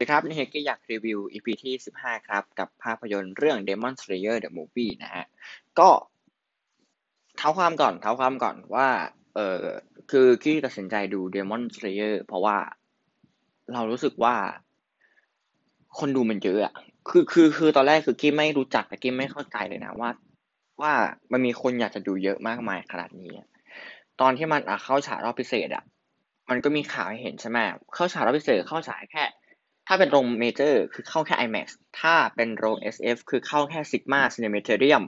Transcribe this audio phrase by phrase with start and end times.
[0.00, 5.24] วัสดีครับนี่เฮกกี้อยากรีวิว EP ที่ 15 ครับ กับภาพยนตร์เรื่อง Demon Slayer the Movie นะฮะ
[5.78, 5.88] ก็
[7.36, 8.88] เท้าความก่อนเท้าความก่อนว่า
[9.34, 9.62] เออ
[10.10, 12.56] คือกี้ตัดสินใจดู Demon Slayer เพราะว่า
[13.72, 14.34] เรารู้สึกว่า
[15.98, 16.74] คนดูมันเยอะอะ
[17.08, 20.10] คือคือคือตอนแรกคือกี้ไม่รู้จักแต่กี้ไม่เข้าใจเลยนะว่า
[20.80, 20.92] ว่า
[21.32, 23.32] มันมีคนอยากจะดูเยอะมากมายขนาดนี้
[24.20, 25.84] ตอนที่มันเข้าฉายรอบพิเศษอะ
[26.50, 27.58] มันก็มีข่าวให้เห็นใช่ไหม
[27.94, 29.24] เข้าฉายรอบพิเศษเข้าฉายแค่
[29.90, 31.66] ถ้าเป็นโรงเมเจอร์คือเข้าแค่ IMAX
[32.00, 35.04] ถ้าเป็นโรง SF คือเข้าแค่ Sigma Cinematorium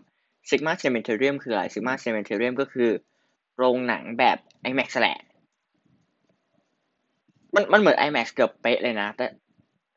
[0.51, 2.91] Sigma Cinematorium คืออะไร Sigma Cinematorium ก็คือ
[3.56, 4.37] โรงหนังแบบ
[4.70, 5.19] IMAX แหละ
[7.55, 9.27] มันมันเหมือน IMAX เกือบเป๊ะเลยนะ แต่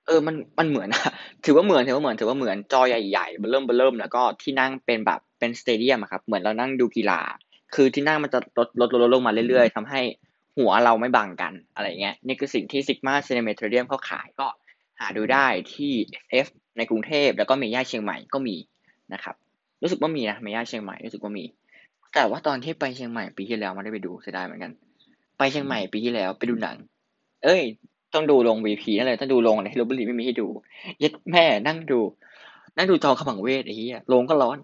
[0.07, 1.11] เออ มันมันเหมือนนะ
[1.45, 7.19] ถือว่าเหมือนถือว่าเหมือนถือว่าเหมือนจอใหญ่ๆเริ่มเริ่มแล้วก็ที่นั่งเป็นแบบเป็นสเตเดียมครับ เหมือนเรานั่งดูกีฬา
[7.75, 10.01] คือที่นั่งมันจะลดลดลดลงมาเรื่อยๆทำให้
[10.57, 14.47] หัวเราไม่บังกันอะไรเงี้ย นี่คือสิ่งที่ Sigma Cinematorium เขาขายก็
[14.99, 15.93] หาดูได้ที่
[16.45, 16.47] SF
[16.77, 18.55] ในกรุงเทพแล้วก็เมย่าเชียงใหม่ก็มี
[19.13, 19.35] นะครับ
[19.81, 21.45] รู้สึกว่ามีนะเมย่าเชียงใหม่รู้สึกว่ามี
[22.13, 24.71] แต่ว่าตอนที่ไปเชียงใหม่ปีที่แล้วไม่ได้ไปดูเสียดายเหมือนกัน
[25.37, 26.77] ไปเชียงใหม่ปีที่แล้วไปดูหนัง
[27.43, 27.61] เอ้ย
[28.13, 30.47] ต้องดูโรง VP นั่นเลยต้องดูโรงในลบบุรีไม่มีให้ดู
[31.01, 31.99] ยัดแม่นั่งดู
[32.77, 34.57] นั่งดูจอขมังเวทไอ้เหี้ยโรงก็ร้อน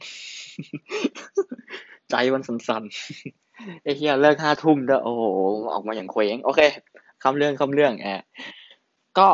[2.10, 5.24] ใจมันสั่นๆไอ้เหี้ยเลิกห้าทุ่มเด้อโอ้โห
[5.74, 6.60] ออกมาอย่างเคว้งโอเค
[7.24, 8.22] คำเรื่องคำเรื่องแอบ
[9.20, 9.28] ก็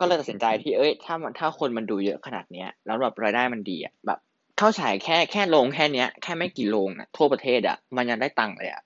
[0.00, 4.18] ก็เลยตัดสินใจที่เอ้ย ถ้ามันถ้าคนมันดูเยอะขนาดเนี้ย แล้วแบบรายได้มันดีอะแบบ
[4.58, 8.82] เข้าฉายแค่แค่โรงแค่เนี้ยแค่ไม่กี่โรงอะทั่วประเทศอะมันยังได้ตังค์เลยอะ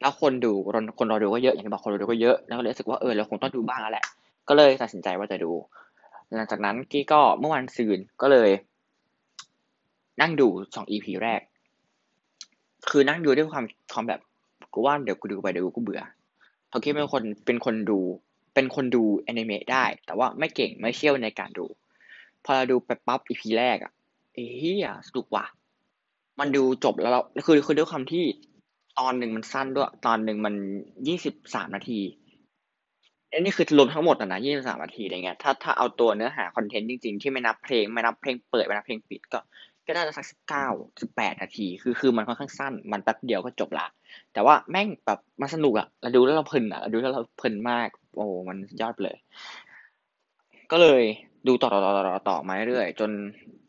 [0.00, 4.04] แล้วคนดูคนคนรอดูก็เยอะอย่างที่บอกคนรอดูก็เยอะแล้วก็เลยรู้สึกว่าเออเราคงต้องดูบ้างแล้วแหละ
[4.48, 5.52] ก็เลยตัดสินใจว่าจะดู
[6.36, 8.50] หลังจากนั้นกี้ก็เมื่อวันซืนก็เลย
[10.20, 11.40] นั่งดูสองอีพีแรก
[12.88, 14.20] คือนั่งดูด้วยความความแบบ
[14.72, 16.02] กูว่าเดี๋ยวกูดูไปเดี๋ยวกูเบื่อ
[16.68, 17.98] เพราะกี้เป็นคนเป็นคนดู
[18.56, 21.66] เป็นคนดูแอนิเมะได้ แต่ว่าไม่เก่งไม่เชี่ยวในการดู
[22.44, 23.92] พอเราดูไปปั๊บอีพีแรกอะ
[24.58, 25.44] เฮียสนุกว่ะ
[26.40, 28.24] มันดูจบแล้วเราคือคือด้วยความที่
[28.98, 30.54] ตอนหนึ่งมันสั้นด้วย ตอนหนึ่งมัน
[31.06, 32.00] ยี่สิบสามนาที
[33.32, 39.40] อันนี้คือรวมทั้งหมดนะยี่สิบสามนาทีอะไรเงี้ยถ้าถ้าเอาตัวเนื้อหาคอนเทนต์จริงๆ ที่ไม่นับเพลงไม่นับเพลงเปิดไม่นับเพลงปิดก็
[39.86, 40.66] ก็น่าจะสักสิบเก้า
[41.00, 43.86] สิบแปดนาที คือคือมันค่อนข้างสั้น มันแป๊บเดียวก็จบละ
[44.32, 49.16] แต่ว่าแม่งแบบมันสนุกอะเราดูแล้วเราเพลินอะเราดูแล้วเราเพลินมาก โอ้มันยอดเลย
[50.70, 51.02] ก็เลย
[51.46, 53.10] ดูต่อต่อต่อต่อต่อมาเรื่อยจน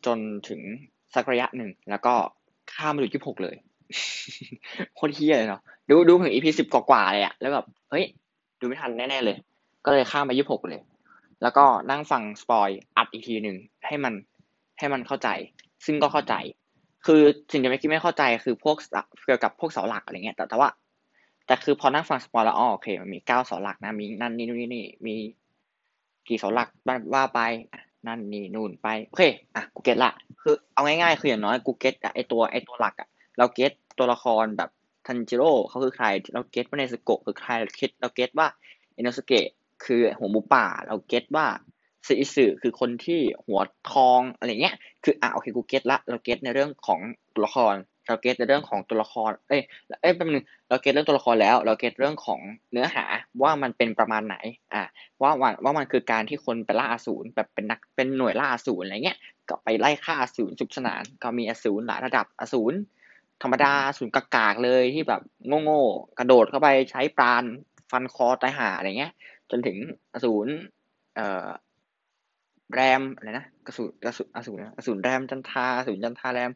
[0.06, 0.18] จน
[0.48, 0.60] ถึง
[1.14, 2.14] สักระยะหนึ่ง แล้วก็
[2.74, 3.56] ข้ามมาดูยี่หกเลย
[4.94, 8.04] โคตรเหี้ยเลยเนาะดูดูถึง EP สิบกว่าเลยอะแล้วแบบเฮ้ย
[8.60, 9.36] ดูไม่ทันแน่ๆเลย
[9.84, 10.80] ก็เลยข้ามมายี่หกเลย
[11.42, 13.56] แล้วก็นั่งฟัง spoil อัดอีกทีหนึ่ง
[13.86, 14.14] ให้มัน
[14.78, 15.28] ให้มันเข้าใจ
[15.84, 16.34] ซึ่งก็เข้าใจ
[17.06, 17.22] คือ
[17.52, 18.76] สิ่งที่ไม่คิดไม่เข้าใจคือพวก
[19.26, 20.70] เกี่ยวกับพวกเสาหลักอะไรเงี้ยแต่แต่ว่า
[21.46, 25.14] แต่คือพอนั่งฟัง spoil แล้วอ๋อโอเค มันมีเก้าเสาหลักนะมีนั่นนี่นู่นนี่นี่มี
[26.28, 26.68] กี่เสาหลัก
[27.14, 27.40] ว่าไป
[28.06, 29.22] นั่นนี่นู่นไปโอเค
[29.54, 30.12] อะกู get ละ
[30.42, 34.70] คือเอาง่ายๆคืออย่างน้อยกู get อะไอตัวไอตัวหลักอะเรา get ตัวละครแบบ
[35.06, 39.46] ทันจิโร่เขาคือใคร เรา get ว่าเนซึโกะคือใครเรา get เรา get ว่าอิโนะสุเกะ
[39.84, 43.60] คือหัวหมูป่า เรา get ว่า เซนอิทสึคือคนที่หัว
[43.92, 47.00] ทองอะไรเงี้ย คืออะโอเคกู get ละเรา get ในเรื่องของ
[47.34, 47.74] ตัวละคร
[48.06, 49.62] เรา get ในเรื่องของตัวละคร เอ้ย
[50.02, 52.40] เอ้ยแป๊บนึงเรา get เรื่องตัวละครแล้ว เรา get เรื่องของ
[52.72, 53.04] เนื้อหา
[53.42, 54.36] ว่ามันเป็นประมาณไหน
[54.74, 54.82] อะ
[55.22, 62.74] ว่าว่าว่ามันคือการที่คนไปล่าอสูรแบบเป็นนักเป็นหน่วยล่าอสูรอะไรเงี้ย ก็ไปไล่ฆ่าอสูรสุขสนานก็มีอสูรหลายระดับอสูร
[63.42, 65.22] ธรรมดาอสูรกากๆเลยที่แบบ
[65.64, 67.44] โง่ๆกระโดดเข้าไปใช้ปราณ
[67.90, 69.12] ฟันคอตายหาอะไรเงี้ย
[69.50, 69.76] จนถึง
[70.14, 70.48] อสูร
[71.14, 71.46] เอ่อ
[72.74, 76.50] แรมอะไรนะกระสุนกระสุนอสูรอสูรแรมจันทาอสูรจันทาแรม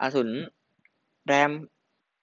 [0.00, 0.30] อสูร
[1.26, 1.50] แรม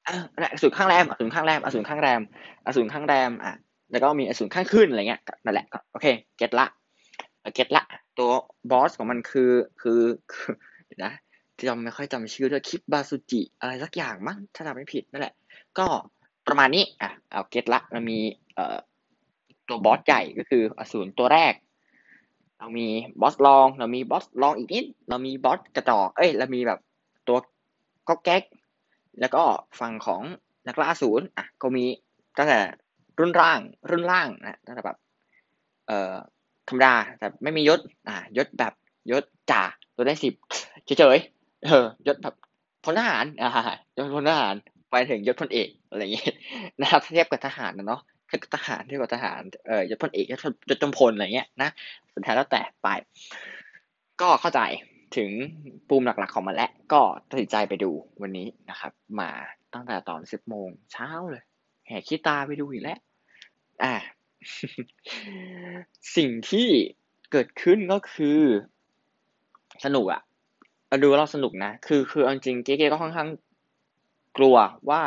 [0.08, 0.16] อะ
[0.54, 2.22] อสูรข้างแรมอสูรข้างแรมอสูรข้างแรม
[2.66, 3.54] อสูรข้างแรมอะ
[3.92, 6.08] แล้วก็มีอสูรข้างขึ้นอะไรเงี้ยนั่นแหละโอเค
[6.38, 6.66] เก็ตละ
[7.54, 7.84] เก็ตละ
[8.18, 8.32] ตัว
[8.72, 10.02] บอสของมันคือคือ
[11.04, 11.14] นะ
[11.68, 15.34] จำไม่ค่อยจำชื่อด้วยคิปบาสุจิอะไรสักอย่างมั้งถ้าจำไม่ผิดนั่นแหละ
[15.80, 15.88] ก็
[16.48, 18.20] ประมาณนี้อะเอาเก็ตละเรามี
[18.56, 18.78] เอ่อ
[19.68, 21.54] ตัวบอสใหญ่ก็คืออสูรตัวแรก
[22.62, 22.88] เรามี
[23.22, 26.80] บอสลอง เรามีบอสลองอีกนิด เรามีบอสกระจอกเอ้ย เรามีแบบ
[27.28, 27.38] ตัว
[28.08, 28.44] ก็แก๊ก
[29.20, 29.44] แล้วก็
[29.80, 30.22] ฝั่งของ
[30.68, 31.86] นักล่าศูนย์อะก็มี
[32.38, 32.60] ตั้งแต่
[33.20, 33.60] รุ่นร่าง
[33.90, 34.98] รุ่นล่างนะตั้งแต่แบบ
[35.88, 36.16] เอ่อ
[36.68, 38.74] ธรรมดาแต่ไม่มียศ อ่ายศแบบ
[39.12, 39.64] ยศจ่า
[39.96, 40.34] ตัวได้สิบ
[40.86, 42.36] เฉยๆเออยศแบบ
[42.84, 43.50] พลทหารอ่า
[43.96, 44.56] ยศพลทหาร
[44.92, 46.34] ไปถึงยศพลเอกอะไรอย่างเงี้ย
[46.80, 50.34] นะครับเทียบกับทหารนะเนาะ ถ้าทหารที่กว่าทหารเอ่อยศพลเอกย
[50.76, 51.70] ศจำพลอะไรเงี้ยนะ
[52.14, 52.88] สุดท้ายแล้วแต่ไป
[54.22, 54.62] ก็เข้าใจ
[55.16, 55.30] ถึง
[55.88, 57.92] ปูมหลักๆของมันแล้วก็ตัดสินใจไปดู
[58.22, 59.30] วันนี้นะครับ มา
[59.74, 61.44] ตั้งแต่ตอนสิบโมงเช้าเลย
[61.88, 63.00] แห่ขี้ตาไปดูอีกแล้ว
[63.84, 63.94] อ่า
[66.16, 66.68] สิ่งที่
[67.32, 68.40] เกิดขึ้นก็คือ
[69.86, 70.22] สนุกอะ
[70.88, 73.30] เราดูเราสนุกนะ คือคือจริงเก๊ก็ค่อนข้าง
[74.38, 74.56] กลัว
[74.90, 75.02] ว่า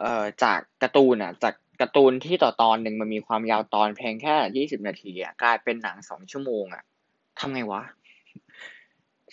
[0.00, 6.82] เอ่อจากการ์ตูนอะจาก การ์ตูนที่ต่อตอนหนึ่งมันมีความยาวตอนเพียงแค่ยี่สิบนาทีอะกลายเป็นหนังสองชั่วโมงอะ
[7.38, 7.82] ทำไงวะ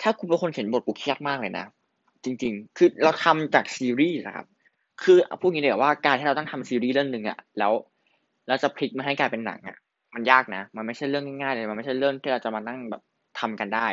[0.01, 1.65] ถ้ากูเป็นคนเขียนบทกูเครียดมากเลยนะ
[2.23, 4.47] จริง ๆ คือเราทำจากซีรีส์นะครับ
[5.03, 7.71] คือพูดงี้เดี๋ยวว่าการที่เราต้องทำซีรีส์เรื่องหนึ่งอะ แล้ว
[8.47, 9.77] เราจะพลิกมาให้กลายเป็นหนังอะ
[10.15, 13.01] มันยากนะ มันไม่ใช่เรื่องง่ายๆเลย มันไม่ใช่เรื่องที่เราจะมานั่งแบบ
[13.39, 13.87] ทำกันได้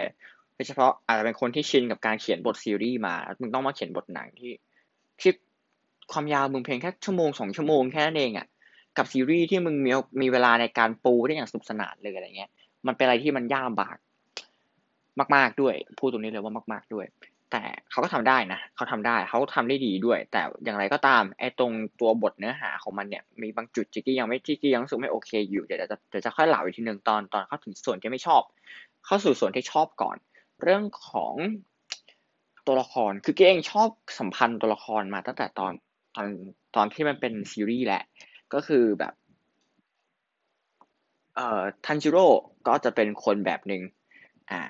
[0.55, 4.53] โดยเฉพาะอาจจะเป็นคนที่ชินกับการเขียนบทซีรีส์มา มึงต้องมาเขียนบทหนังที่
[5.21, 5.33] ที่
[6.13, 8.47] ความยาวมึงเพียงแค่ชั่วโมงสองชั่วโมงแค่นั้นเองอะ
[8.97, 9.91] กับซีรีส์ที่มึงมี
[10.21, 12.51] มีเวลาในการปูได้อย่างสนุกสนานเลยอะไรเงี้ย
[12.87, 13.97] มันเป็นอะไรที่มันยากบาก
[15.37, 17.07] มาก ๆด้วย พูดตรงนี้เลยว่ามาก ๆด้วย
[17.53, 28.43] แต่เขาก็ทำได้นะเขาทำได้เขาทำได้ดีด้วย แต่อย่างไรก็ตามไอ้ตรงตัวบทเนื้อหาของมันเนี่ยมีบางจุดจิกกี้ยังไม่จิกกี้ยังรู้สึกไม่โอเคอยู่เดี๋ยวจะเดี๋ยวจะค่อยเล่าอีกทีหนึ่งตอนตอนเข้าถึงส่วนที่ไม่ชอบ
[29.07, 30.17] เข้าสู่ส่วนที่ชอบก่อน
[30.63, 31.35] เรื่องของ
[32.67, 35.73] ตัวละครคือเกเองชอบสัมพันธ์ตัวละครมาตั้งแต่ตอน
[36.17, 36.29] ตอน
[36.77, 38.03] ตอนที่มันเป็นซีรีส์แหละ
[38.55, 39.15] ก็คือแบบ
[41.35, 42.25] เอ่อทันจิโร่
[42.69, 43.83] ก็จะเป็นคนแบบหนึ่ง
[44.51, 44.61] อ่า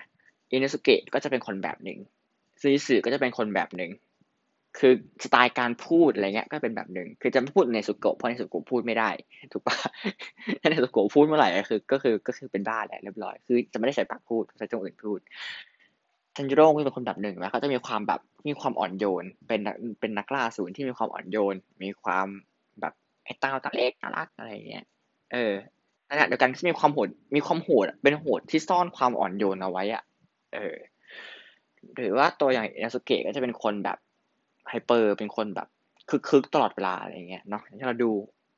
[0.50, 1.98] อินเนสุเกะก็จะเป็นคนแบบหนึ่ง
[2.60, 3.90] ซีสึก็จะเป็นคนแบบหนึ่ง
[4.78, 4.92] คือ
[5.24, 9.10] สไตล์การพูดอะไรเงี้ยก็เป็นแบบหนึ่งคือจะไม่พูดในสุโกะเพราะในสุโกะพูดไม่ได้
[9.52, 9.76] ถูกปะ
[10.60, 15.18] ถ้าในสุโกะพูดเมื่อไหร่ก็คือก็คือก็คือเป็นบ้าแหละเรียบร้อยคือจะไม่ได้ใช้ปากพูดใช้จงอื่นพูด
[16.36, 19.60] ทันจิโร่ก็เป็นคนแบบหนึ่งแล้วเขาจะมีความแบบมีความอ่อนโยน เป็น
[20.00, 22.26] เป็นนักล่าศูนย์ที่มีความอ่อนโยน มีความ
[22.80, 22.92] แบบ
[23.24, 24.84] ไอ้เต้าตาเล็กน่ารักอะไรเงี้ย
[25.32, 25.54] เออ
[26.10, 30.02] ขณะเดียวกันที่มีความโหด มีความโหดเป็นโหดที่ซ่อนความอ่อนโยนเอาไว้อะ
[30.54, 30.76] เออ
[31.96, 33.98] หรือว่าตัวอย่างอินาสุเกะก็จะเป็นคนแบบ
[34.68, 35.68] ไฮเปอร์ เป็นคนแบบ
[36.28, 38.10] คึกๆตลอดเวลาอะไรเงี้ยเนาะที่เราดู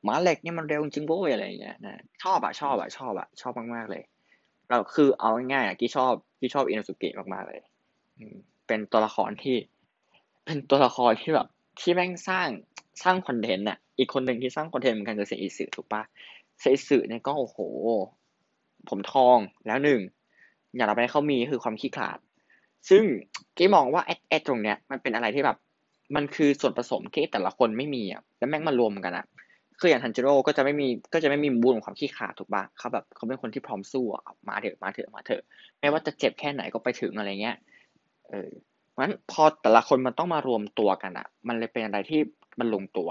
[0.04, 4.02] หมาเหล็กเนี่ยมันเร็วจริงโว้ยอะไรเงี้ยนะชอบอะชอบอะชอบอะชอบมากๆเลย
[4.70, 7.60] เราคือเอาง่ายๆอะที่ชอบที่ชอบอินาสุเกะมากๆเลย
[8.66, 9.56] เป็นตัวละครที่
[10.44, 11.48] เป็นตัวละครที่แบบ
[11.80, 12.48] ที่แม่งสร้าง
[13.02, 16.02] สร้างคอนเทนต์อะ อีกคนหนึ่งที่สร้างคอนเทนต์เหมือนกันคือเซอิสึถูกปะ
[16.60, 17.58] เซอิสึเนี่ยก็โอ้โห
[18.88, 20.00] ผมทองแล้วหนึ่ง
[20.74, 22.18] อย่างเราไปเขามีคือความขี้ขลาด
[22.88, 23.02] ซึ่ง
[23.56, 25.56] กี้มองว่าไอ้ตรงเนี้ยมันเป็นอะไรที่แบบ
[26.16, 29.26] มันคือส่วนผสมที่แต่ละคนไม่มีอะแล้วแม่งมารวมกันอะ
[29.84, 35.43] คืออย่างทันจิโร่ก็จะไม่มีก็จะไม่มีบูนของความขี้ขาดถูกปะเขาแบบเขาเป็นคนที่พร้อมสู้อะมาเถอะมาเถอะมาเถอะ
[35.81, 37.56] ไม่ว่าจะเจ็บแค่ไหนก็ไปถึงอะไรเงี้ย
[38.29, 38.50] เออ
[38.90, 42.20] เพราะฉะนั้นพอแต่ละคนมันต้องมารวมตัวกันอะ มันเลยเป็นอะไรที่
[42.61, 43.08] มันลงตัว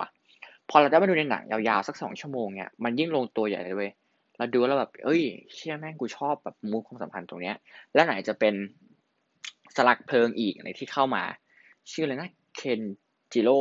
[0.70, 3.92] พอเราได้มาดูในหนังยาวๆสักสองชั่วโมงเนี่ยมันยิ่งลงตัวใหญ่เลยเว้ย
[4.38, 5.22] เราดูแล้วแบบเอ้ย
[5.56, 7.56] เชื่อแม่งกูชอบแบบมูความสัมพันธ์ตรงเนี้ย
[7.94, 8.54] แล้วไหนจะเป็น
[9.76, 11.24] สลักเพลิงอีกในที่เข้ามา
[11.92, 12.82] ชื่ออะไรนะเคน
[13.32, 13.60] จิโร่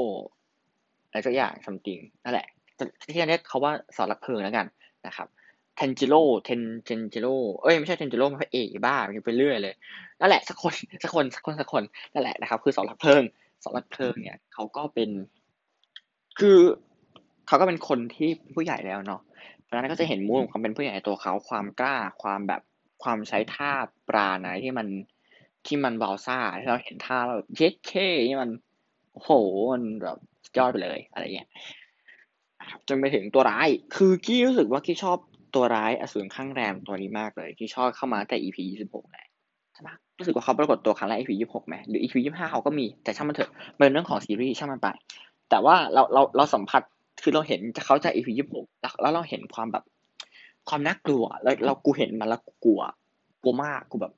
[1.09, 2.47] อะไรสักอย่างซัมติงนั่นแหละ
[3.03, 4.67] ที่เรียกเขาว่าสลักเพลิงแล้วกัน
[5.07, 5.29] นะครับ
[5.77, 9.75] เทนจิโร่เทนเทนจิโร่เอ้ยไม่ใช่เทนจิโร่มันพระเอกบ้ามันไปเรื่อยเลย
[10.21, 11.83] นั่นแหละสักคนสักคนสักคนสักคน
[12.13, 13.23] นั่นแหละนะครับ คือสลักเพลิง
[13.65, 15.11] สลักเพลิงเนี่ยเขาก็เป็น
[16.39, 16.59] คือ
[17.47, 19.21] เขาก็เป็นคนที่ผู้ใหญ่แล้วเนาะ
[19.71, 22.63] ราะนั้นก็จะเห็นมูดความเป็นผู้ใหญ่ตัวเขาความกล้าความแบบ
[23.03, 23.73] ความใช้ท่า
[24.09, 24.87] ปราณอะไรที่มัน
[25.67, 27.93] ที่มันบาซ่าที่เราเห็นท่าเราเย็ดเค
[28.29, 28.51] นี่มัน
[29.13, 29.31] โอ้โห
[29.73, 30.19] มันแบบ
[30.59, 31.49] ยอดไปเลยอะไรเงี้ย
[32.89, 35.19] จนไปถึงตัวร้าย คือกี้รู้สึกว่ากี้ชอบ
[35.55, 39.27] ตัวร้ายอสูรข้างแรมตัวนี้มากเลยที่ชอบเข้ามาแต่ EP ยี่สิบหกแหละ
[39.75, 44.89] ใช่ปะรู้สึกว่าเขาปรากฏตัวครั้งแรก EP ยี่สิบหกไหมหรือ EP ยี่สิบห้าเขาก็มีแต่ช่างมันเถอะเป็นเรื่องของซีรีส์ช่างมันไป
[45.51, 46.83] แต่ว่าเราเราเราสัมผัส
[47.23, 48.67] คือเราเห็นเขาจะ EP ยี่สิบหก
[49.03, 49.85] แล้วเราเห็นความแบบ
[50.69, 52.81] ความน่ากลัวแล้วเรากูเห็นมันแล้วกลัว
[53.43, 54.13] กลัวมากกูแบบ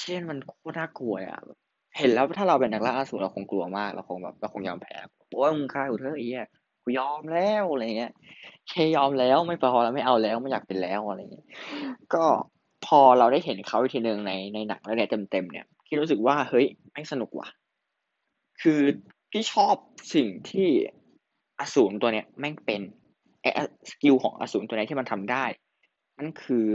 [0.00, 1.42] เช่นมันโคตรน่ากลัวอะ
[1.98, 4.94] เห็นแล้วถ้าเราเป็นนักล่าอสูรเราคงกลัวมากเราคงแบบเราคงยอมแพ้
[5.32, 6.46] โอ้ยมึงฆ่ากูเถอะไอ้เหี้ย
[6.88, 8.12] กูยอมแล้วอะไรเงี้ย
[8.68, 11.46] แค่ยอมแล้วไม่พอแล้วไม่เอาแล้วไม่อยากเป็นแล้วอะไรเงี้ย
[12.14, 12.24] ก็
[12.86, 17.48] พอเราได้เห็นเขาอีกทีหนึ่งในในหนังแล้วเนี่ยเต็มๆเนี่ยพี่รู้สึกว่าเฮ้ยไม่สนุกว่ะ
[18.62, 18.80] คือ
[19.30, 19.74] พี่ชอบ
[20.14, 20.68] สิ่งที่
[21.60, 22.80] อสูรตัวเนี้ยแม่งเป็น
[23.40, 23.50] ไอ้
[23.90, 25.44] skill ของอสูรตัวนี้ที่มันทำได้
[26.18, 26.66] นั่นคือ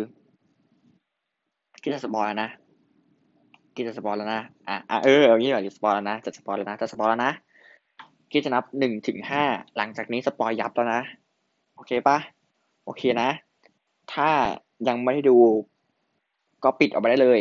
[1.84, 2.50] กี้ spoil แล้วนะ
[3.76, 7.34] กี้ spoil แล้วนะอะเอออย่างนี้แบบ spoil แล้วนะจะ spoil แล้วนะจะ spoil แล้วนะ
[8.32, 9.44] กี้จะนับหนึ่งถึงห้า
[9.78, 11.02] หลังจากนี้ spoil ยับแล้วนะ
[11.76, 12.18] โอเคปะ
[12.86, 13.30] โอเคนะ
[14.14, 14.30] ถ้า
[14.88, 15.38] ยังไม่ได้ดู
[16.64, 17.40] ก็ปิดออกไปได้เลย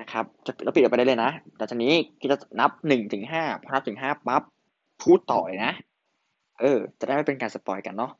[0.00, 4.42] นะครับ จะเราปิดออกไปได้เลยนะแต่จากนี้กี้จะนับหนึ่งถึงห้าพอนับถึงห้าปั๊บ
[5.02, 5.72] พูดต่อเลยนะ
[6.60, 8.12] เออ จะได้ไม่เป็นการสปอยกันเนาะ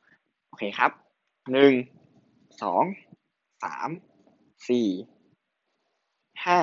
[0.48, 0.90] โอเคครับ
[1.52, 1.72] หนึ่ง
[2.62, 2.84] สอง
[3.64, 3.88] สาม
[4.68, 4.88] สี่
[6.44, 6.58] ห้า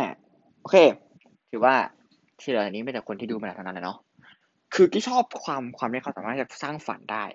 [0.61, 0.77] โอเค
[1.51, 1.75] ถือว่า
[2.39, 3.97] ที่เหลือนี้ไม่แต่คนที่ดูมาแล้วเท่านั้นแหละเนาะ
[4.73, 7.25] คือที่ชอบความความที่เขาสามารถจะสร้างฝันได้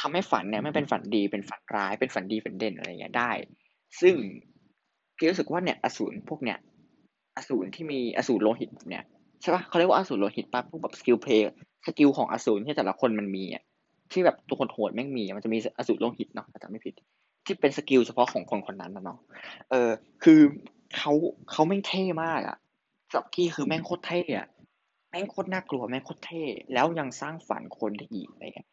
[0.00, 3.30] ทำให้ฝันเนี่ยไม่เป็นฝันดีเป็นฝันร้ายเป็นฝันดีฝันเด่นอะไรเงี้ยได้
[4.00, 4.14] ซึ่ง
[5.18, 6.58] กี้รู้สึกว่าเนี่ยอสูรพวกเนี้ย
[7.36, 9.04] อสูรที่มีอสูรโลหิตเนี่ย
[9.42, 13.62] ใช่ปะเขาเรียกว่าอสูรโลหิตปะพวกแบบ skill play skill ของอสูรที่แต่ละคนมันมีอะ
[14.12, 16.94] ที่แบบตัวคนโหดแม่งมีมันจะมีอสูรโลหิตเนาะถ้าจำไม่ผิด
[17.46, 19.18] ที่เป็น skill เฉพาะของคนคนนั้นนะเนาะ
[19.70, 19.90] เออ
[20.24, 20.40] คือ
[20.96, 21.12] เขา
[21.50, 22.56] เขาแม่งเท่มากอะ
[23.10, 24.48] สำหรับกี้คือแม่งโคตรเท่อะ
[25.10, 28.68] แม่งโคตรน่ากลัวแม่งโคตรเท่ แล้วยังสร้างฝันคนได้อีกอะไรเงี้ย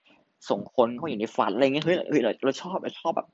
[0.50, 3.28] ส่งคนเข้าอยู่ในฝันอะไรเงี้ยเฮ้ยเฮ้ยเราเราชอบเราชอบแบบ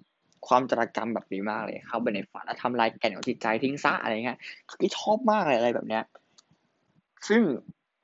[0.48, 4.38] ความจารกรรมแบบนี้มากเลยเข้าไปในฝันแล้วทำลายแก่นของจิตใจทิ้งซะอะไรเงี้ย
[4.70, 6.04] คือชอบมากเลยอะไรแบบเนี้ย
[7.28, 7.42] ซึ่ง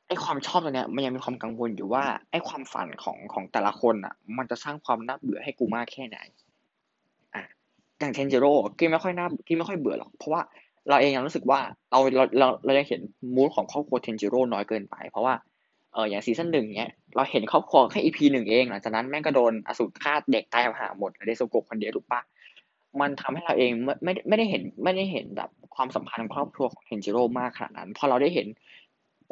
[0.08, 6.18] ไอความชอบตัวเนี้ยมันยังมีความกังวลอยู่ว่าไอความฝันของของแต่ละคนอะ มันจะสร้างความน่าเบื่อให้กูมากแค่ไหน
[7.36, 7.44] อะ
[8.00, 10.42] อย่างเทนจิโร่กี้ไม่ค่อยน่ากี้ไม่ค่อยเบื่อหรอกเพราะว่า
[10.89, 11.60] เราเองยังรู้สึกว่า
[11.91, 13.01] เราเราเราเรายังเห็น
[13.36, 15.34] mood ของครอบครัวเทนจิโร่น้อยเกินไป เพราะว่า
[15.94, 22.22] เอออย่าง season หนึ่งเนี้ยเราเห็นครอบครัวแค่ EP หนึ่งเองหลังจากนั้นแม่งก็โดนอสูรฆ่าแดกตายห่าหมดเหลือเนซึโกะคนเดียวถูกปะ
[23.01, 23.72] มันทำให้เราเอง
[24.03, 28.48] ไม่ไม่ได้เห็นไม่ได้เห็นแบบความสัมพันธ์ครอบครัวของเทนจิโร่มากขนาดนั้นพอเราได้เห็น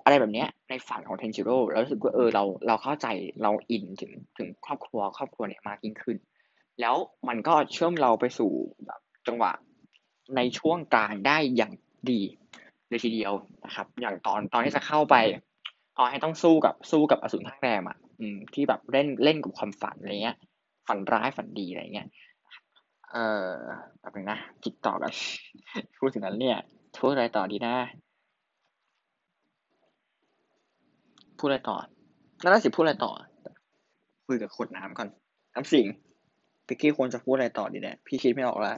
[0.03, 3.07] อะไรแบบเนี้ยในฝันของเทนจิโร่เรารู้สึกว่าเออเราเราเข้าใจ
[3.43, 6.17] เราอินถึงถึงครอบครัวครอบครัวเนี้ยมากยิ่งขึ้น
[6.81, 6.95] แล้ว
[7.27, 8.51] มันก็เชื่อมเราไปสู่
[8.85, 9.51] แบบจังหวะ
[10.35, 11.73] ในช่วงกลางได้อย่าง
[12.11, 12.21] ดี
[12.89, 13.33] เลยทีเดียว
[13.65, 15.15] นะครับ อย่างตอนตอนที่จะเข้าไป
[15.97, 17.97] ตอนให้ต้องสู้กับสู้กับอสูรท่าแรมอะ
[18.53, 20.37] ที่แบบเล่นเล่นกับความฝันอะไรเงี้ย
[20.87, 22.07] ฝันร้ายฝันดีอะไรเงี้ย
[23.11, 23.53] เอ่อ
[23.99, 25.11] แบบนึงนะคิดต่อกัน
[25.99, 26.57] พูดถึงนั้นเนี่ย
[26.99, 27.75] พูดอะไรต่อดีนะ
[31.39, 31.77] พูดอะไรต่อ
[32.43, 33.11] น่าจะพูดอะไรต่อ
[34.27, 35.09] คุยกับขวดน้ำก่อน
[35.53, 35.87] น้ำสิง
[36.67, 38.77] พี่กี้ควรจะพูดอะไรต่อดีเนี่ยพี่คิดไม่ออกแล้ว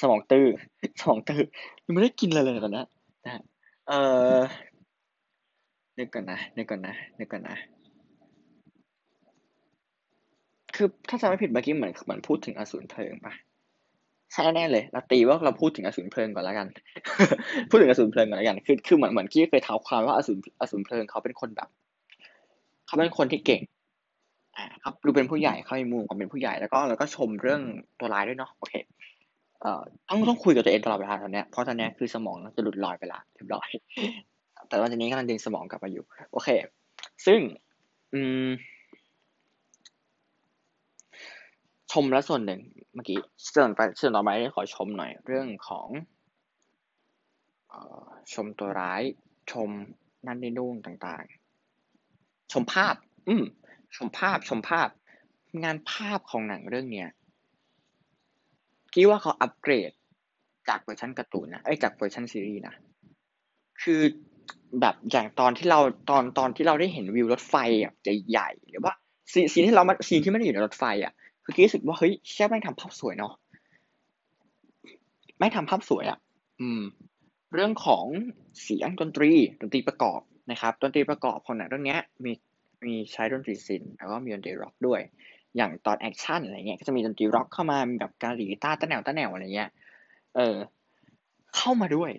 [0.00, 0.46] สมองตื้อ
[1.00, 1.40] สมองตื้อ
[1.84, 2.84] ยังไม่ได้กินอะไรเลยตอนนี้
[3.26, 3.42] นะ
[3.88, 3.92] เอ
[4.38, 4.40] อ
[5.98, 7.56] นึกก่อนนะนึกก่อนนะนึกก่อนนะ
[10.76, 13.34] คือถ้าจำไม่ผิดเมื่อกี้เหมือนเหมือนพูดถึงอสูรเพลิงปะ
[14.32, 16.68] ใช่แน่เลยเราตีว่าเราพูดถึงอสูรเพลิงก่อนแล้วกัน
[17.68, 21.68] พูดถึงอสูรเพลิงก่อนแล้วกัน คือคือเหมือนเหมือนที่เคยเท้าความว่าอสูรอสูรเพลิงเขาเป็นคนแบบ
[22.86, 23.62] เขาเป็นคนที่เก่ง
[24.56, 27.62] อ่าครับดูเป็นผู้ใหญ่เขามีมุมความเป็นผู้ใหญ่แล้วก็แล้วก็ชมเรื่อง
[27.98, 28.74] ตัวร้ายด้วยเนาะโอเค
[29.62, 33.68] เอ่อต้องต้องคุยกับตัวเองตลอดเวลาตอนเนี้ยเพราะตอนเนี้ยคือสมองจะหลุดลอยไปละเรียบร้อย
[34.68, 36.48] แต่ตอนนี้กำลังดึงสมองกลับมาอยู่ โอเค
[37.26, 37.40] ซึ่ง
[38.12, 38.48] อืม
[41.92, 42.60] ชมแล้วส่วนหนึ่ง
[42.94, 43.18] เมื่อกี้
[43.54, 45.88] ส่วนไปส่วนต่อไปขอชมหน่อยเรื่องของ
[47.68, 49.02] เอ่อชมตัวร้าย
[49.52, 49.70] ชม
[50.26, 52.94] นั่นนี่นู่นต่างๆ ชมภาพ
[53.28, 53.44] อืม
[53.96, 54.88] ชมภาพชมภาพ
[55.64, 57.08] งานภาพของหนังเรื่องเนี้ย
[58.94, 59.90] คิดว่าเขาอัปเกรด
[60.68, 62.74] จากเวอร์ชันการ์ตูนนะไอ้จากเวอร์ชันซีรีส์นะ
[63.82, 64.00] คือ
[64.80, 65.80] แบบอย่างตอนที่เรา
[66.10, 67.92] ตอนตอนที่เราได้เห็นวิวรถไฟอะ
[68.28, 68.92] ใหญ่ๆหรือว่า
[69.32, 71.12] ซี scene ที่เรามา scene ที่ไม่ได้อยู่ในรถไฟอะ
[71.44, 73.32] คือกี้รู้สึกว่าเฮ้ยเขาแม่งทำภาพสวยเนาะ
[75.38, 76.18] แม่งทำภาพสวยอะ
[76.60, 76.82] อืม
[77.54, 78.04] เรื่องของ
[78.62, 80.20] เสียงดนตรีดนตรีประกอบ
[80.50, 82.32] นะครับดนตรีประกอบของหนังเรื่องนี้มี
[82.84, 85.00] มีใช้ดนตรี synth แล้วก็มีดนตรีร็อกด้วย
[85.56, 89.70] อย่างตอน action อะไรเงี้ยก็จะมีดนตรีร็อกเข้ามามีแบบการหลีต้าตะแนวตะแนวอะไรเงี้ย
[90.36, 90.56] เออ
[91.56, 92.10] เข้ามาด้วย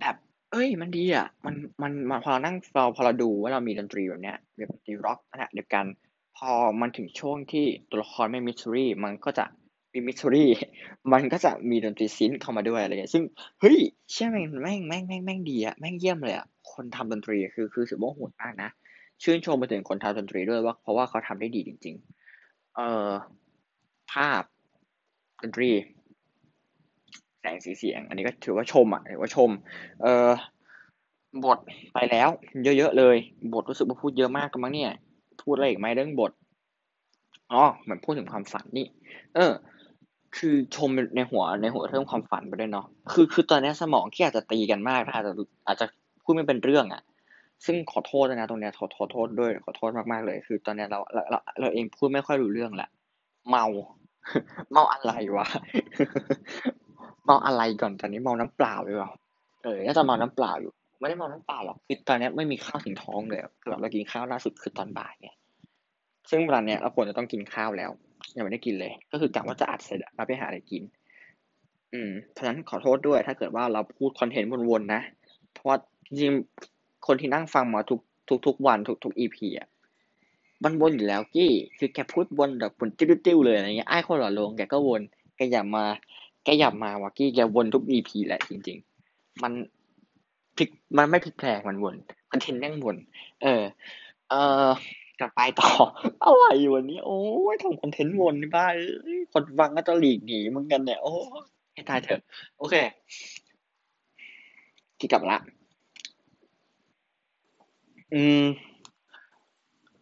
[0.00, 0.16] แบบ
[0.52, 1.92] เอ้ย มันดีอะมันมัน
[2.24, 5.84] พอเรานั่งเราพอเราดูว่าเรามีดนตรีแบบเนี้ยแบบดนตรีร็อกนะเดียวกัน
[6.36, 9.44] พอมันถึงช่วงที่ตัวละครแม่ง mystery มันก็จะ
[9.92, 10.44] มี mystery
[11.12, 13.24] มันก็จะมีดนตรี synth เข้ามาด้วยอะไรเงี้ยซึ่ง
[13.60, 13.78] เฮ้ย
[14.10, 18.70] เชื่อแม่งแม่งแม่งแม่งแม่งดีอะแม่งเยี่ยมเลยอะคนทำดนตรีคือคือถือว่าโหดมากนะ
[19.22, 22.19] ชื่นชมไปถึงคนทำดนตรีด้วยว่าเพราะว่าเขาทำได้ดีจริง ๆ
[22.74, 23.10] เอ่อ
[24.12, 24.42] ภาพ
[25.42, 25.70] ดนตรี
[27.40, 29.50] แสงสีเสียง อันนี้ก็ถือว่าชมอะถือว่าชม
[30.02, 30.30] เอ่อ
[31.44, 31.58] บท
[31.94, 32.28] ไปแล้ว
[32.64, 33.16] เยอะๆเลย
[33.52, 34.92] บทรู้สึกว่าพูดเยอะมากกันมั้งเนี่ย
[35.40, 36.32] พูดอะไรอีกไหมเรื่องบท
[37.52, 38.86] อ๋อเหมือนพูดถึงความฝันนี่
[39.34, 39.52] เออ
[40.36, 45.32] คือชมในหัวในหัวเรื่องความฝันไปด้วยเนาะคือคือตอนนี้สมองที่อาจจะตีกันมากอาจจะ
[45.66, 45.86] อาจจะ
[46.22, 47.02] พูดไม่เป็นเรื่องอะ
[47.66, 52.90] ซึ่งขอโทษนะตรงเนี้ยขอขอโทษด้วยขอโทษมากๆเลย คือ ตอนเนี้ยเราเราเราเองพูดไม่ค่อยรู้เรื่องแหละ
[53.50, 53.66] เมา
[54.72, 55.46] เมาอะไรวะ
[57.24, 59.10] เมาอะไรก่อนตอนนี้เมาน้ำเปล่าหรือเปล่า
[59.64, 65.34] เออน่าจะเมาน้ำเปล่าอยู่ไม่ได้เมาน้ำเปล่าหรอกคือตอนนี้ไม่มีข้าวถึงท้องเลยคือแบบเรากินข้าวล่าสุดคือตอนบ่ายเนี่ย
[66.30, 67.90] ซึ่งเวลาเนี้ยเราควรจะต้องกินข้าวแล้ว
[68.36, 70.82] ยังไม่ได้กินเลย ก็คือกะว่าจะอัดเสร็จแล้วไปหาอะไรกิน
[71.92, 75.02] อืมเพราะฉะนั้นขอโทษด้วย ถ้าเกิดว่าเราพูดคอนเทนต์วนๆนะ
[75.52, 75.76] เพราะว่า
[76.06, 76.32] จริง
[77.06, 79.68] คนที่นั่งฟังมาทุกทุกทุกวันทุกทุกอีพีอะ
[80.64, 85.02] มันวนอยู่แล้วกี้ คือแกพูดวนแบบวนติ้วๆเลยอะไรเงี้ยไอ้คนหล่อลงแกก็วน
[85.36, 85.84] แกอย่ามา
[86.44, 88.78] แกอย่ามาวะกี้แกวนทุกอีพีแหละจริง
[89.10, 89.52] ๆ มัน
[90.56, 91.94] พลิกมันไม่พลิกแพลงมันวน
[92.30, 92.96] คอนเทนต์แม่งวน
[93.42, 93.62] เออ
[94.30, 94.34] เอ
[94.66, 94.68] อ
[95.20, 95.70] กลับไปต่อ
[96.24, 97.18] อะไรวันนี้ โอ้
[97.54, 101.12] ยทำคอนเทนต์วนบ้าเอ้ยคนฟังก็จะหลีกหนีเหมือนกันเนี่ยโอ้
[101.72, 102.20] ให้ตายเถอะ
[102.58, 102.74] โอเค
[104.98, 105.38] ที่กลับละ
[108.14, 108.44] อืม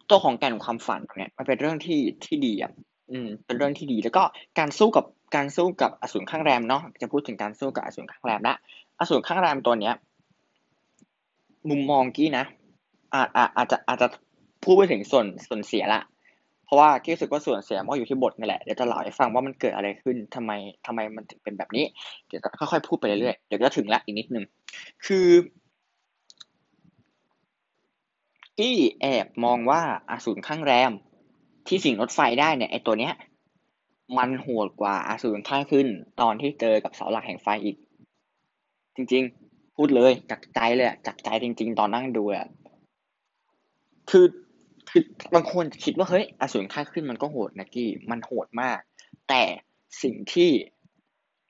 [0.09, 2.71] ตัวของแก่นความฝันเนี่ยมันเป็นเรื่องที่ที่ดีอะ
[3.11, 4.23] อืม เป็นเรื่องที่ดี แล้วก็
[4.59, 8.55] การสู้กับการสู้กับอสูรข้างแรมเนาะจะพูดถึงการสู้กับอสูรข้างแรมละ
[8.99, 9.93] อสูรข้างแรมตัวเนี้ย
[11.69, 12.45] มุมมองกี้นะ
[13.13, 14.07] อาจอาจอาจจะอาจจะ
[14.63, 16.01] พูดไปถึงส่วนส่วนเสียละ
[16.65, 20.51] เพราะว่ากี้รู้สึกว่าส่วนเสียมันอยู่ที่บทนี่แหละเดี๋ยวจะเล่าให้ฟังว่ามันเกิดอะไรขึ้นทำไม
[20.85, 21.85] ทำไมมันถึงเป็นแบบนี้
[22.27, 24.45] เดี๋ยวค่อยๆพูดไปเรื่อยๆเดี๋ยวก็ถึงละอีกนิดนึง
[25.05, 25.27] คือ
[28.59, 30.91] กี้แอบมองว่าอสูรข้างแรม
[31.67, 33.13] ที่สิงรถไฟได้เนี่ยไอตัวเนี้ย
[34.17, 35.87] มันโหดกว่าอสูรข้างขึ้น
[36.21, 37.75] ตอนที่เจอกับเสาหลักแห่งไฟอีก
[38.95, 42.47] จริง ๆ พูดเลยจากใจเลยจากใจจริง ๆ ตอนนั่งดูอะ
[44.09, 44.25] คือ
[44.89, 45.01] คือ
[45.35, 48.79] บางคนคิดว่าเฮ้ยอสูรข้างขึ้นมันก็โหดนะกี้มันโหดมาก
[49.29, 49.43] แต่
[50.03, 50.49] สิ่งที่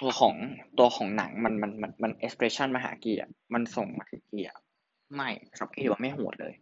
[0.02, 0.36] ตัวของ
[0.80, 4.58] ตัวของหนังมันมันมันมันเอ็กซ์เพรสชันมาหาเกี้อะมันส่งมาถึงกี้อะ
[5.16, 6.54] ไม่สำหรับกี้ว่าไม่โหดเลย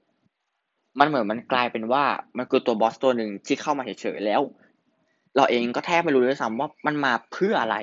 [0.99, 2.03] มันเหมือนมันกลายเป็นว่า
[2.37, 4.41] มันคือตัวบอสตัวหนึ่งที่เข้ามาเฉยๆแล้ว
[5.35, 7.75] เราเองก็แทบไม่รู้เลยซ้ำว่ามันมาเพื่ออะไร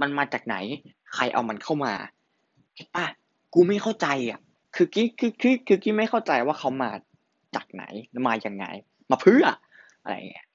[0.00, 0.56] มันมาจากไหน
[1.14, 1.92] ใครเอามันเข้ามา
[2.74, 3.06] เห็นปะ
[3.54, 4.40] กูไม่เข้าใจอะ
[4.76, 6.90] คือกี้คือคือคือกี้ไม่เข้าใจว่าเขามา
[7.56, 7.84] จากไหน
[8.26, 8.64] มาอย่างไง
[9.10, 9.44] มาเพื่อ
[10.02, 10.46] อะไรเงี้ย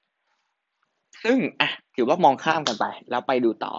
[1.24, 3.74] ซึ่งอะถือว่ามองข้ามกันไป แล้วไปดูต่อ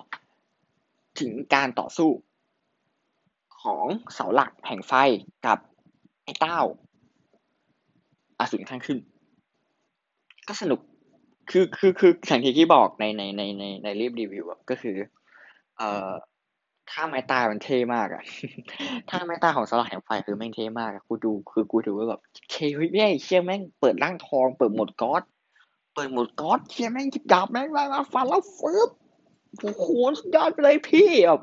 [1.20, 2.10] ถึงการต่อสู้
[3.62, 4.94] ของเสาหลักแห่งไฟ
[5.46, 5.58] กับ
[6.24, 6.60] ไอ้เต้า
[8.40, 8.98] อสูรข้างขึ้น
[10.48, 10.80] ก็สนุก
[11.50, 14.96] คือคือคืออย่างที่บอกในในในในในรีบรีวิวก็คือ
[15.78, 16.12] เอ่อ
[16.92, 18.24] ถ้าไม้ตายมันเท่มากอะ
[19.10, 22.90] ถ้าไม้ตายของสลักแห่งไฟคือแม่งเท่มากอะกูดูคือกูดูว่าแบบเคเฮ้ย
[23.24, 25.24] เชี่ยแม่งเปิดร่างทอง เปิดหมดก๊อด
[25.94, 28.90] เปิดหมดก๊อดเชี่ยแม่งจิบดาบแม่งมามาฟันแล้วฟึบ
[29.62, 29.88] โอ้โห
[30.20, 31.42] สุดยอดไปเลยพี่แบบ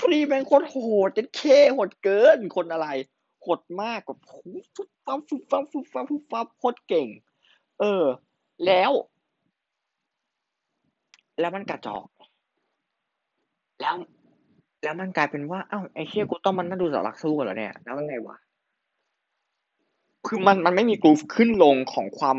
[0.00, 1.42] พี่แม่งโคตรโหดจะเค
[1.72, 2.88] โหดเกินคนอะไร
[3.44, 7.08] หดมากแบบฟุบฟับฟุบฟับฟุบฟับฟุบฟับโคตรเก่ง
[7.80, 8.04] เออ
[8.66, 8.92] แล้ว
[11.40, 12.06] แล้วมันกระจอก
[13.80, 13.94] แล้ว
[14.82, 18.36] แล้วมันกลายเป็นว่าอ้าวไอ้เชี่ยกูต้องมันนั่งดูเสาหลักสู้กันเหรอเนี่ย แล้วไงวะ
[20.26, 22.36] คือมันมันไม่มีกรูฟขึ้นลงของความ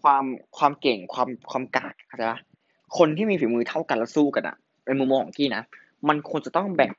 [0.00, 0.24] ความ
[0.56, 2.40] ความเก่งความความกากเข้าใจปะ
[2.98, 5.62] คนที่มีฝีมือเท่ากันแล้วสู้กันอะในมุมมองของที่นะ
[6.08, 6.90] มันควรจะต้องแบ่ง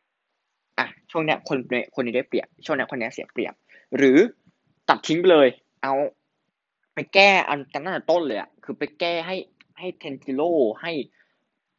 [0.79, 1.57] อะช่วงเนี้ยคน
[1.95, 3.53] คนนี้ได้เปรียบช่วงเนี้ยคนนี้เสียเปรียบ
[3.97, 4.17] หรือ
[4.89, 5.47] ตัดทิ้งไปเลย
[5.83, 5.93] เอา
[6.93, 9.35] ไปแก้อันกันตั้งแต่ต้นเลยอะคือไปแก้ให้
[9.79, 10.91] ให้เทนจิโร่ให้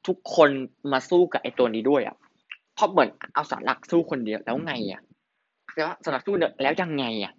[0.07, 0.50] ทุกคน
[0.92, 2.16] มาสู้กับไอตัวนี้ด้วยอะ
[2.74, 5.02] เพราะเหมือนเอาสารหลักสู้คนเดียวแล้วไงอะ
[5.74, 7.33] แต่ว่าสารหลักสู้เนี่ยแล้วยังไงอะ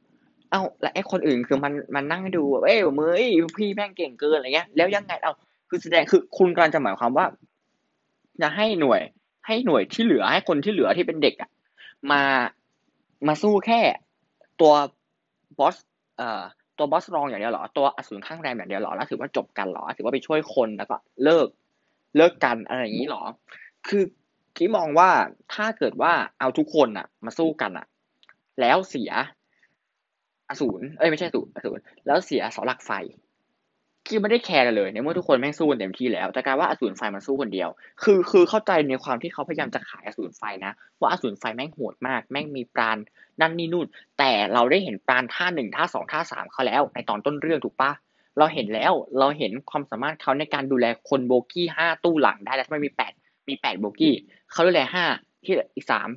[0.52, 3.12] เอ้าแล้วไอคนอื่นคือมันมันนั่งดูเอ้ยมือ
[3.58, 5.34] พี่แม่งเก่งเกินอะไรเงี้ย แล้วยังไง เอ้า
[5.70, 7.26] คือแสดงคือคุณกำลังจะหมายความว่า
[8.42, 9.02] จะให้หน่วย
[9.48, 11.50] ให้หน่วยที่เหลือให้คนที่เหลือที่เป็นเด็กอะ
[12.12, 12.22] มา
[13.28, 13.82] มาสู้แค่
[14.62, 14.74] ตัว
[15.60, 15.76] บอส
[16.18, 16.44] เอ่อ
[16.78, 21.48] ตัวบอสรองอย่างเดียวหรอตัวอสูรข้างแรมอย่างเดียวหรอแล้วถือว่าจบกันหรอถือว่าไปช่วยคนแล้วก็เลิก
[22.18, 23.24] เลิกกันอะไรอย่างนี้หรอ
[23.88, 24.04] คือ
[24.58, 25.10] ที่มองว่า
[25.54, 27.86] ถ้าเกิดว่าเอาทุกคนอะมาสู้กันอะ
[28.60, 29.12] แล้วเสีย
[30.50, 32.92] อสูรเอ้ยไม่ใช่อสูรอสูรแล้วเสียเสาหลักไฟ
[34.08, 37.70] ที่ไม่ได้แคร์เลยในเมื่อทุกคนแม่งสู้กันเต็มที่แล้ว แต่การว่าอสูรไฟมันสู้คนเดียว
[38.04, 42.98] คือคือเข้าใจในความที่เขาพยายามจะขายอสูรไฟนะ ว่าอสูรไฟแม่งโหดมาก แม่งมีปราณ
[43.42, 43.88] นั่นนี่นู่น
[44.20, 47.92] แต่เราได้เห็นปราณท่าหนึ่งท่าสองท่าสามเขาแล้ว ในตอนต้นเรื่องถูกปะ
[48.38, 53.14] เราเห็นแล้วเราเห็นความสามารถเขาในการดูแลคนโบกี้ห้าตู้หลังได้แล้วทำไมมีแปด
[53.48, 54.14] มีแปดโบกี้
[54.52, 55.06] เขาดูแลห้า
[55.44, 56.10] ที่อีกสาม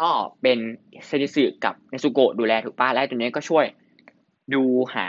[0.00, 0.10] ก็
[0.42, 0.58] เป็น
[1.06, 3.64] เซนิสึกับเนซุโกะดูแลถูกปะแล้วตัวนี้ก็ช่วย
[4.54, 4.62] ดู
[4.94, 5.06] หา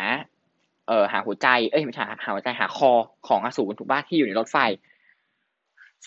[0.88, 2.92] เอ่อหาหัวใจเอ้ยไม่ใช่หาหัวใจหาคอ
[3.28, 4.58] ของอสูรถูกป่ะที่อยู่ในรถไฟ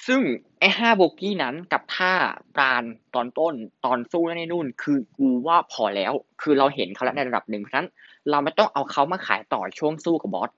[0.07, 0.21] ซึ่ง
[0.61, 2.13] ไอ้ห้าโบกี้นั้นกับท่า
[2.55, 2.83] ปราณ
[3.15, 6.13] ตอนต้นตอนสู้นั่นนี่นู่น คือกูว่าพอแล้ว
[6.43, 7.89] คือเราเห็นเขาแล้วในระดับหนึ่งเพราะฉะนั้น
[8.31, 10.51] เราไม่ต้องเอาเขามาขายต่อช่วงสู้กับบอส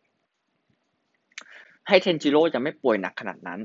[1.88, 3.60] ให้เทนจิโร่จะไม่ป่วยหนักขนาดนั้น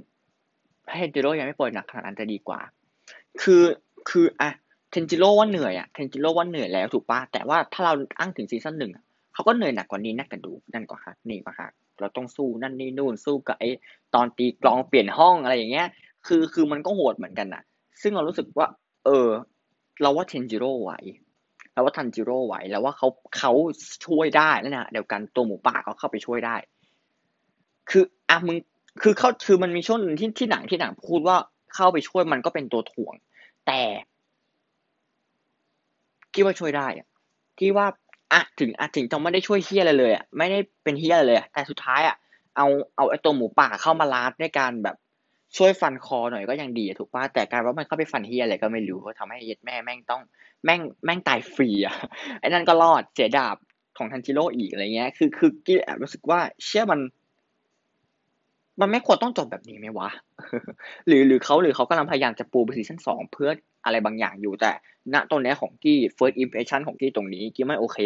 [0.89, 2.59] ให้เทนจิโร่ยังไม่ปล่อยหนักขนาดนั้นจะดีกว่า
[3.41, 3.63] คือ
[4.09, 4.51] คืออะ
[4.91, 8.91] เทนจิโร่ว่าเหนื่อยอะเทนจิโร่ว่าเหนื่อยแล้วถูกปะแต่ว่าถ้าเราอ้างถึงซีซั่นหนึ่ง
[9.35, 11.69] เขาก็เหนื่อยหนักกว่านี้นักกันดู นั่นกว่าฮะนี่กว่าฮะ
[11.99, 13.69] เราต้องสู้นั่นนี่นู่นสู้กับไอ้
[14.15, 15.87] ตอนตีกลองเปลี่ยนห้องอะไรอย่างเงี้ย
[16.27, 17.63] คือคือมันก็โหดเหมือนกันนะ
[18.01, 18.67] ซึ่งเรารู้สึกว่า
[19.05, 19.27] เออ
[20.01, 20.91] เราว่าเทนจิโร่ไหว
[21.73, 23.51] เราว่าทันจิโร่ไหวแล้วว่าเขาเขา
[24.05, 26.55] ช่วยได้นั่นนะเดียวกันตัวหมูป่าเขาเข้าไปช่วยได้
[27.89, 28.57] คืออะมึง
[29.01, 31.37] คือเขาคือมันมีช่วงนึงที่ที่หนังที่หนังพูดว่า
[31.75, 33.13] เข้าไปช่วยมันก็เป็นตัวถ่วง
[33.67, 33.81] แต่
[36.33, 37.07] คิดว่าช่วยได้อะ
[37.59, 37.87] คิดว่า
[38.33, 42.15] อะถึงอะถึงจะไม่ได้ช่วยเฮียอะไรเลยอะไม่ได้เป็นเฮียอะไรเลยแต่สุดท้ายอะ
[42.57, 44.95] เอาเอาไอ้ตัวหมูป่าเข้ามาลาดในการแบบ
[45.57, 50.21] ช่วยฟันคอหน่อยก็ยังดีถูกป่ะแต่การว่ามันเข้าไปฟันเฮียอะไรก็ไม่รู้ทำให้เย็ดแม่แม่งต้อง
[50.63, 51.95] แม่งแม่งตายฟรีอะ
[52.39, 53.55] ไอ้นั่นก็รอดเสียดาบ
[53.97, 56.99] ของทันจิโร่อีกอะไรเงี้ยคือคือกี้แอบรู้สึกว่าเชื่อมัน
[58.81, 60.09] มันไม่ควรต้องจบแบบนี้ไหมวะ
[61.07, 63.49] หรือหรือเขาหรือเขากำลังพยายามจะปูไปซีซั่นสองเพื่อ
[63.85, 64.71] อะไรบางอย่างอยู่แต่
[65.13, 67.97] ณตรงนี้ของกี้ first impression ของกี้ตรงนี้กี้ไม่โอเค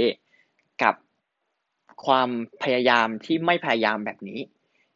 [0.83, 0.93] กับ
[2.05, 2.29] ความ
[2.63, 4.39] พยายามที่ไม่พยายามแบบนี้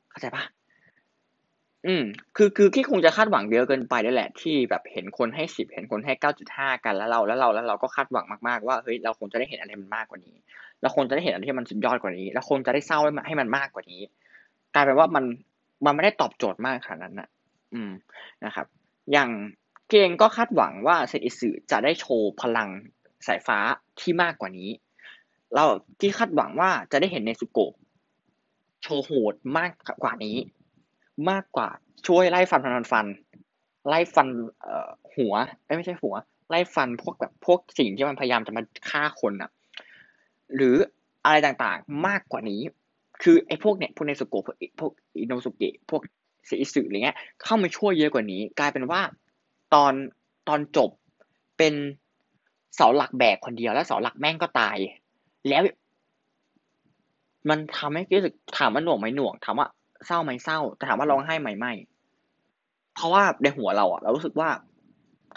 [0.10, 0.44] เข้าใจปะ
[1.86, 2.04] อืม
[2.36, 10.36] คือคือที่คงจะคาดหวังเยอะเกินไปนั่นแหละ ที่แบบเห็นคนให้สิบเห็นคนให้เก้าจุดห้ากันแล้วเราแล้วเราแล้วเราก็คาดหวังมากๆว่าเฮ้ยเราคงจะได้เห็นอะไรมันมากกว่านี้
[10.82, 14.02] เราคงจะได้เห็นอะไรที่มันสุดยอดกว่านี้เราคงจะได้เศร้าให้มันมากกว่านี้
[14.74, 15.24] กลายเป็นว่ามัน
[15.86, 17.30] มันไม่ได้ตอบโจทย์มากขนาดนั้นนะ
[17.74, 17.92] อืม
[18.46, 18.68] นะครับ
[19.12, 19.30] อย่าง
[19.90, 22.70] เกงก็คาดหวังว่าเซนอิสึจะได้โชว์พลัง
[23.28, 23.58] สายฟ้า
[24.00, 24.70] ที่มากกว่านี้
[25.54, 25.66] เรา
[26.00, 27.74] ที่คาดหวังว่าจะได้เห็นในสุโกะ
[28.82, 29.72] โชว์โหดมาก
[30.04, 30.38] กว่านี้
[31.30, 31.70] มากกว่า
[32.08, 33.06] ช่วยไล่ฟันฟันฟัน
[33.88, 34.28] ไล่ฟัน
[34.62, 35.34] เอ่อหัว
[35.78, 36.16] ไม่ใช่หัว
[36.50, 39.52] ไล่ฟันพวกแบบพวกสิ่งที่มันพยายามจะมาฆ่าคนอะ
[40.56, 40.76] หรือ
[41.26, 42.62] อะไรต่างๆมากกว่านี้
[43.24, 44.44] คือไอ้พวกเนี่ยพวกในสุโกะ
[44.80, 46.02] พวกอินโนสุเกะพวก
[46.46, 49.02] เซอิสึอะไรเงี้ยเข้ามาช่วยเยอะกว่านี้ กลายเป็นว่า
[49.74, 49.94] ตอน
[50.48, 50.90] ตอนจบ
[51.58, 51.74] เป็น
[52.76, 54.78] เสาหลักแบกคนเดียวแล้วเสาหลักแม่งก็ตาย
[55.48, 55.62] แล้ว
[57.50, 59.68] มันทำให้รู้สึกถามว่าหน่วงไหมหน่วงถามว่า
[60.06, 61.74] เศร้าไหมเศร้าแต่ถามว่าร้องไห้ไหมไม่
[62.96, 64.50] เพราะว่าในหัวเราอะเรารู้สึกว่า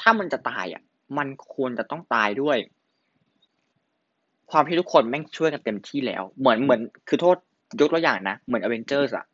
[0.00, 0.82] ถ้ามันจะตายอะ
[1.18, 2.58] มันควรจะต้องตายด้วย
[4.50, 7.36] ความที่ทุกคนแม่งช่วยกันเต็มที่แล้ว เหมือนเหมือนคือโทษ
[7.80, 9.26] ยกตัวอย่างนะ เหมือนอเวนเจอร์สอะ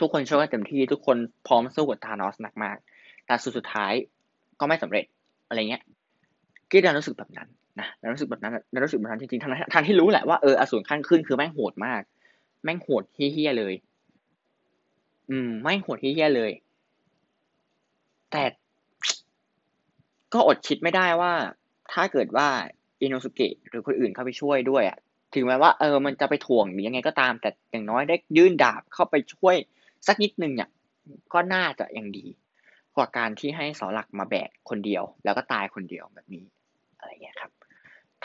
[0.00, 1.16] ทุกคนช่วยกันเต็มที่ทุกคน
[1.46, 2.76] พร้อมสู้กับธานอสหนักมาก
[3.26, 3.92] แต่สุดสุดท้าย
[4.60, 5.04] ก็ไม่สำเร็จ
[5.48, 5.82] อะไรเงี้ย
[6.70, 7.48] กีดันรู้สึกแบบนั้น
[7.80, 12.02] นะดันรู้สึกแบบนั้นดันรู้สึกแบบนั้นจริงๆทั้งทั้งที่รู้แหละว่าเอออสูรขั้นขึ้นคือแม่งโหดมาก
[12.64, 13.74] แม่งโหดเฮี้ยเลย
[15.30, 16.50] อืมไม่งโหดเฮี้ยเลย
[18.32, 18.44] แต่
[20.32, 21.32] ก็อดคิดไม่ได้ว่า
[21.92, 22.48] ถ้าเกิดว่า
[23.02, 24.98] อินโนสุเกะหรือคนอื่นเข้าไปช่วยด้วยอะ
[25.34, 29.56] ถึงแม้ว่าเออมันจะไปถ่วงหรือยังไงก็ตาม แต่อย่างน้อยได้ยื่นดาบเข้าไปช่วย
[30.06, 30.70] สักนิดนึงเนี่ย
[31.32, 32.26] ก็น่าจะยังดี
[32.96, 36.44] กว่าการที่ให้เสาหลักมาแบกคนเดียว แล้วก็ตายคนเดียวแบบนี้
[36.98, 37.50] อะไรเงี้ยครับ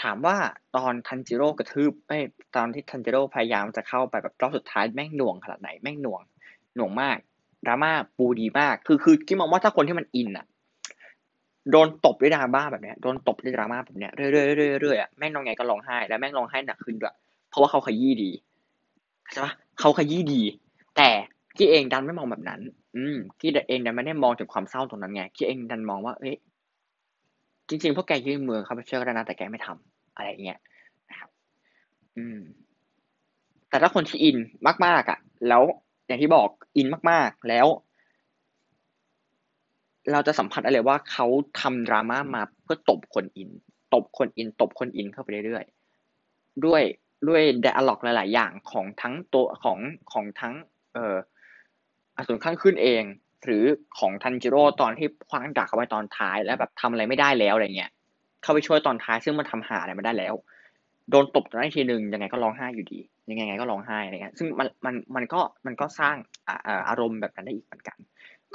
[0.02, 0.38] ถามว่า
[0.76, 2.20] ตอนทันจิโร่กระทืบไอ้
[2.56, 6.22] ตอนที่ทันจิโร่พยายามจะเข้าไปแบบรอบสุดท้ายแม่งหน่วงขนาดไหนแม่งหน่วง
[6.76, 7.18] หน่วงมาก
[7.66, 10.46] ดราม่าปูดีมาก คือคือกิ๊มมองว่าถ้าคนที่มันอินอะ
[11.72, 14.46] โดนตบด้วยดราม่าแบบเนี้ยโดนตบด้วยดราม่าแบบเนี้ยเรื่อยเรื่อ
[14.78, 17.16] ยเรื่อยอะแม่งร้องไงก็ร้องไห้แล้วแม่งร้องไห้หนักขึ้นด้วย
[17.50, 18.32] เพราะว่าเขาขยี้ดี
[19.32, 20.42] ใช่ปะเขาขยี้ดี
[20.98, 21.10] แต่
[21.58, 22.62] กี้เองดันไม่มองแบบนั้น
[22.96, 26.36] อืมกี้เองดันไม่ได้มองถึงความเศร้าตรงนั้นไงกี้เองดันมองว่าเอ้ย
[27.68, 30.60] จริงๆพวกแกยื่นมือเข้าไปช่วยกันนะแต่แกไม่ทำอะไรเงี้ย
[31.10, 31.30] นะครับ
[32.18, 32.40] อืม
[33.70, 34.38] แต่ถ้าคนที่อิน
[34.86, 35.64] มากๆอะ แล้ว
[36.08, 36.48] อย่างที่บอก
[36.78, 37.68] อินมากๆ แล้ว
[40.12, 41.28] เราจะสัมผัสอะไรว่าเขา
[41.62, 43.50] ทำดราม่ามาเพื่อตบคนอิน
[43.94, 46.84] ตบคนอิน ตบคนอินเข้าไปเรื่อยๆ ด้วย
[47.28, 49.80] ด้วยไดอะล็อกหลาย ๆ อย่างของทั้งตัวของ
[50.12, 50.54] ของทั้ง
[50.94, 51.16] เอ่อ
[52.18, 53.04] อสูรขั้นขึ้นเอง
[53.46, 53.64] หรือ
[54.00, 57.92] ของทันจิโร่ตอนที่คว้างดาบเข้าไปตอนท้ายแล้วแบบทำอะไรไม่ได้แล้วอะไรเงี้ย
[58.42, 60.34] เข้าไปช่วยตอนท้ายซึ่งมันทำหาอะไรไม่ได้แล้ว
[61.12, 66.16] โดนตบตอนนั้นทีหนึ่งยังไงก็ร้องไห้อยู่ดี ยังไงไงก็ร้องไห้อะไรเงี้ย ซึ่งมันมันมันก็มันก็สร้าง
[66.90, 67.98] อารมณ์แบบนั้นได้อีกเหมือนกัน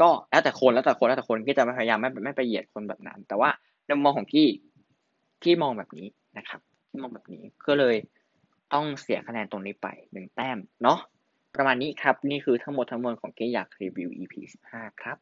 [0.01, 3.51] ก็แล้วแต่คนแล้วแต่คนแล้วแต่คนก็จะพยายามไม่ไม่ไปเหยียดคนแบบนั้น แต่ว่า
[3.87, 4.47] ในมุมมองของพี่
[5.43, 6.07] พี่มองแบบนี้
[6.39, 7.97] นะครับพี่มองแบบนี้ก็เลย
[8.73, 10.99] ต้องเสียคะแนนตรงนี้ไปหนึ่งแต้มเนาะ
[11.55, 14.35] ประมาณนี้ครับ นี่คือทั้งหมดทั้งมวลของเกอยากรีวิว EP
[14.71, 15.17] 15 ครับ